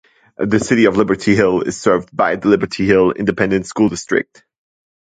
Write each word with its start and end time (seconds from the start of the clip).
The 0.39 0.59
City 0.59 0.85
of 0.85 0.97
Liberty 0.97 1.35
Hill 1.35 1.61
is 1.61 1.79
served 1.79 2.09
by 2.11 2.35
the 2.35 2.47
Liberty 2.47 2.87
Hill 2.87 3.11
Independent 3.11 3.67
School 3.67 3.87
District. 3.89 4.43